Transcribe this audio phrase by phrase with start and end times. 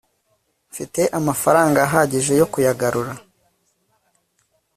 [0.71, 3.11] mfite amafaranga ahagije yo kuyagura